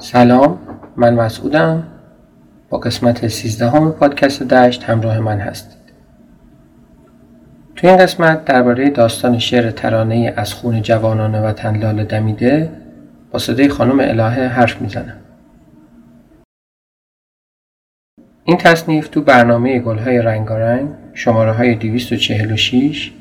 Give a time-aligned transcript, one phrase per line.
[0.00, 0.58] سلام
[0.96, 1.82] من مسعودم.
[2.68, 5.78] با قسمت 13 همه پادکست دشت همراه من هستید.
[7.76, 12.70] تو این قسمت درباره داستان شعر ترانه از خون جوانان وطن لاله دمیده
[13.30, 15.16] با صدای خانم الهه حرف می‌زنم.
[18.44, 23.12] این تصنیف تو برنامه گلهای رنگارنگ شماره های 246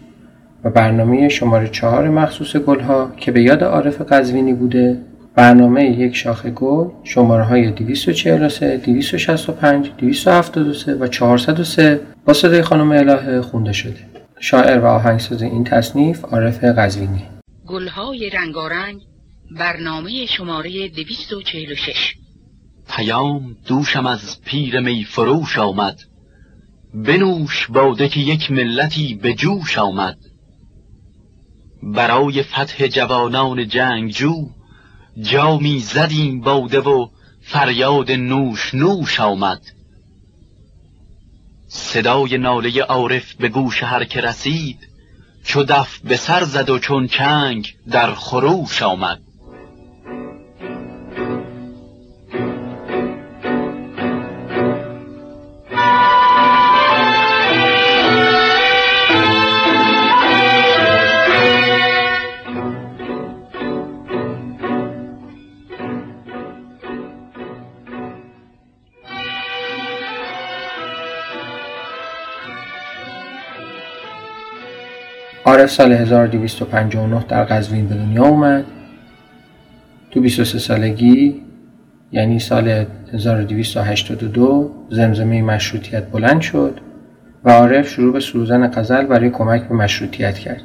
[0.63, 4.97] و برنامه شماره 4 مخصوص گلها که به یاد عارف قزوینی بوده
[5.37, 13.41] برنامه یک شاخ گل شماره های 243, 265, 273 و 403 با صدای خانم الهه
[13.41, 14.09] خونده شده.
[14.39, 17.23] شاعر و آهنگساز این تصنیف عارف قزوینی
[17.67, 19.01] گلهای رنگارنگ
[19.59, 22.15] برنامه شماره 246
[22.89, 25.99] پیام دوشم از پیر می فروش آمد.
[26.93, 30.17] بنوش باده که یک ملتی به جوش آمد.
[31.83, 34.56] برای فتح جوانان جنگجو
[35.21, 37.07] جامی زدیم باده و
[37.41, 39.61] فریاد نوش نوش آمد.
[41.67, 44.79] صدای ناله عارف به گوش هر که رسید
[45.43, 49.21] چو دف به سر زد و چون چنگ در خروش آمد.
[75.47, 78.65] عارف سال 1259 در قزوین به دنیا اومد
[80.11, 81.41] تو 23 سالگی
[82.11, 86.79] یعنی سال 1282 زمزمه مشروطیت بلند شد
[87.43, 90.61] و عارف شروع به سروزن غزل برای کمک به مشروطیت کرد.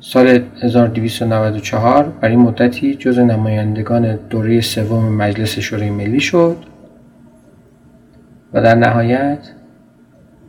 [0.00, 6.56] سال 1294 برای مدتی جز نمایندگان دوره سوم مجلس شورای ملی شد
[8.52, 9.38] و در نهایت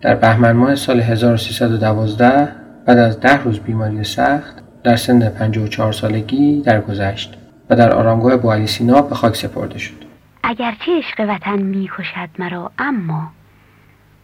[0.01, 6.61] در بهمن ماه سال 1312 بعد از ده روز بیماری سخت در سن 54 سالگی
[6.61, 7.37] درگذشت
[7.69, 10.03] و در آرامگاه بوالی سینا به خاک سپرده شد.
[10.43, 13.31] اگرچه عشق وطن می‌کشد مرا اما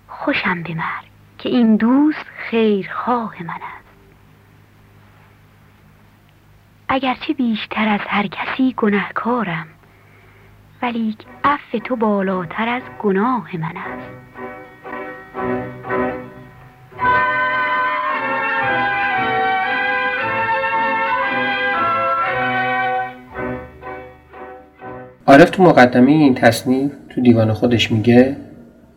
[0.07, 1.05] خوشم به مرگ
[1.37, 3.87] که این دوست خیرخواه من است.
[6.89, 9.67] اگرچه بیشتر از هر کسی گناهکارم
[10.81, 14.22] ولی عفو تو بالاتر از گناه من است.
[25.27, 28.35] عارف تو مقدمه این تصنیف تو دیوان خودش میگه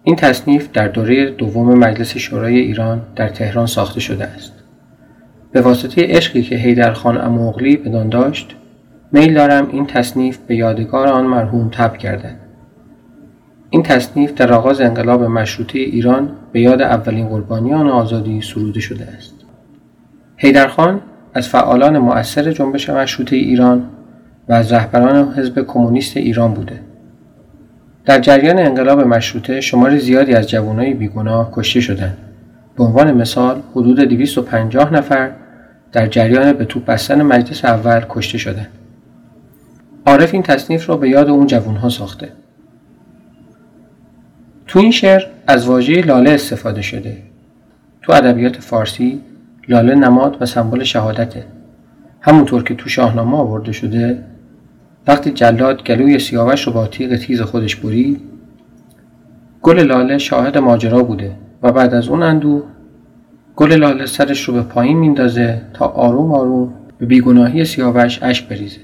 [0.03, 4.53] این تصنیف در دوره دوم مجلس شورای ایران در تهران ساخته شده است.
[5.53, 8.57] به واسطه عشقی که حیدر خان اموغلی بدان داشت
[9.13, 12.37] میل دارم این تصنیف به یادگار آن مرحوم تب گردد.
[13.71, 19.35] این تصنیف در آغاز انقلاب مشروطه ایران به یاد اولین قربانیان آزادی سروده شده است.
[20.37, 21.01] حیدر خان
[21.35, 23.91] از فعالان مؤثر جنبش مشروطه ایران
[24.49, 26.81] و از رهبران حزب کمونیست ایران بوده.
[28.05, 32.17] در جریان انقلاب مشروطه شمار زیادی از جوانای بیگناه کشته شدند.
[32.77, 35.31] به عنوان مثال حدود 250 نفر
[35.93, 38.69] در جریان به توپ بستن مجلس اول کشته شدند.
[40.07, 42.29] عارف این تصنیف را به یاد اون جوانها ساخته.
[44.67, 47.17] تو این شعر از واژه لاله استفاده شده.
[48.03, 49.21] تو ادبیات فارسی
[49.69, 51.45] لاله نماد و سمبل شهادته.
[52.21, 54.25] همونطور که تو شاهنامه آورده شده
[55.07, 58.21] وقتی جلاد گلوی سیاوش رو با تیغ تیز خودش برید
[59.63, 61.33] گل لاله شاهد ماجرا بوده
[61.63, 62.63] و بعد از اون اندو
[63.57, 68.81] گل لاله سرش رو به پایین میندازه تا آروم آروم به بیگناهی سیاوش اشک بریزه.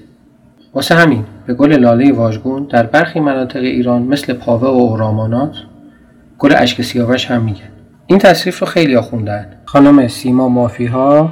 [0.73, 5.55] واسه همین به گل لاله واژگون در برخی مناطق ایران مثل پاوه و اورامانات
[6.39, 7.69] گل اشک سیاوش هم میگن.
[8.07, 11.31] این تصریف رو خیلی خوندن خانم سیما مافیها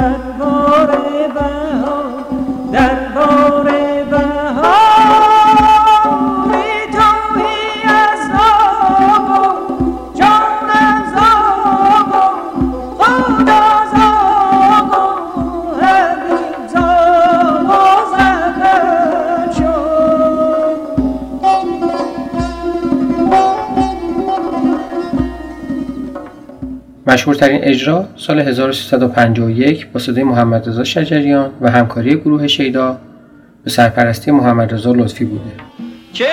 [0.00, 1.69] بهار درباره
[27.10, 32.98] مشهورترین اجرا سال 1351 با صدای محمد رضا شجریان و همکاری گروه شیدا
[33.64, 35.50] به سرپرستی محمد رضا لطفی بوده.
[36.12, 36.26] که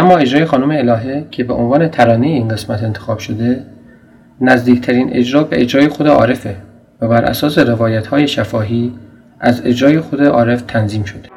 [0.00, 3.62] اما اجرای خانم الهه که به عنوان ترانه این قسمت انتخاب شده
[4.40, 6.56] نزدیکترین اجرا به اجرای خود عارفه
[7.00, 8.92] و بر اساس روایت های شفاهی
[9.40, 11.29] از اجرای خود عارف تنظیم شده.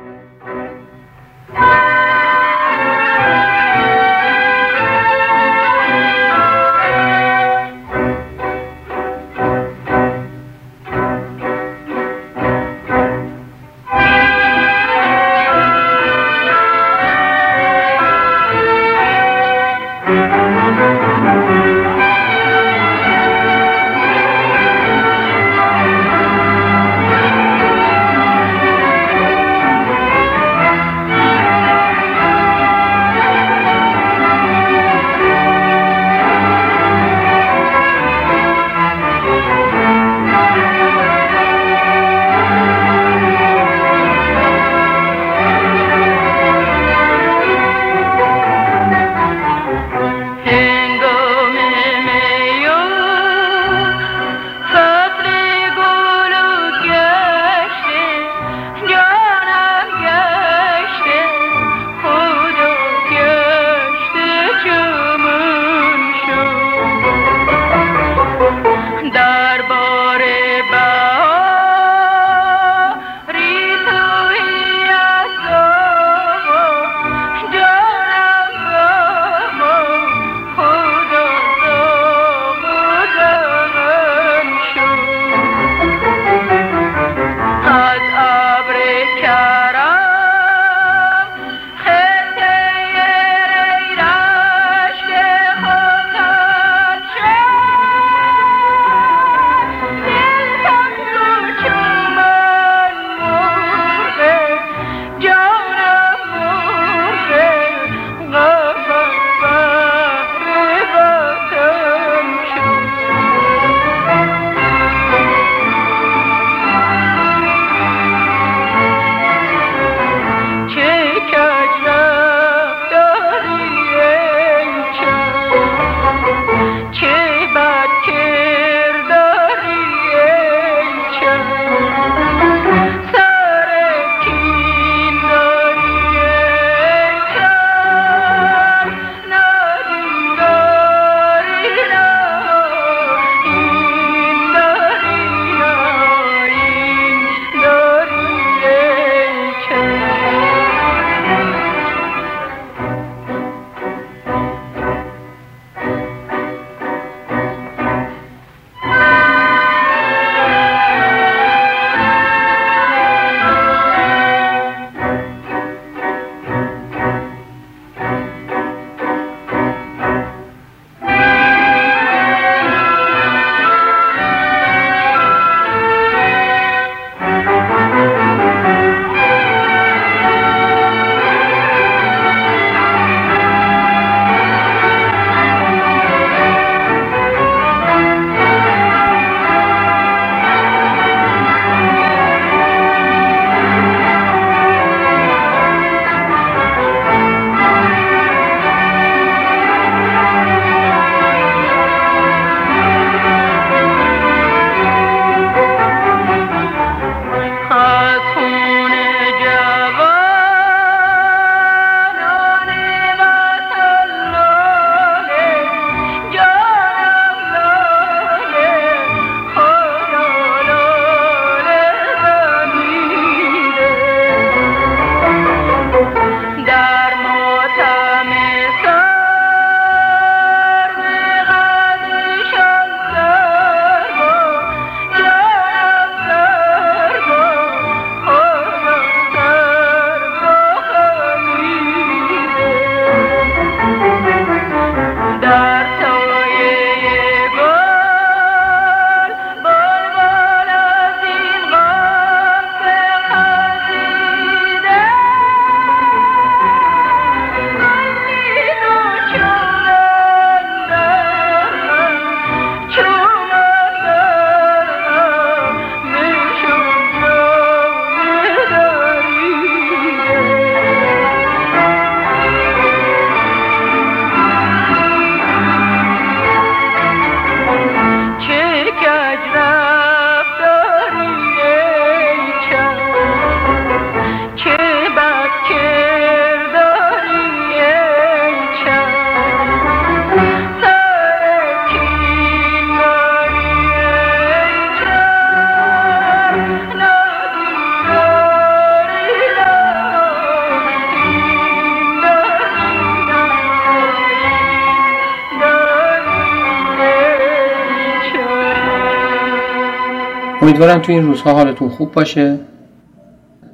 [310.64, 312.58] امیدوارم تو این روزها حالتون خوب باشه.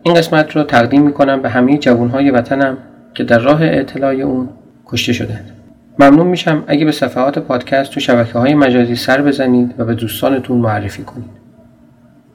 [0.03, 2.77] این قسمت رو تقدیم می‌کنم به همه جوانهای وطنم
[3.13, 4.49] که در راه اطلاع اون
[4.85, 5.51] کشته شدند
[5.99, 10.57] ممنون میشم اگه به صفحات پادکست تو شبکه های مجازی سر بزنید و به دوستانتون
[10.57, 11.29] معرفی کنید.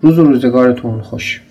[0.01, 1.43] روز و روزگارتون خوش.